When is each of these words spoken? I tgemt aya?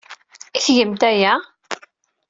I 0.57 0.59
tgemt 0.65 1.03
aya? 1.09 1.33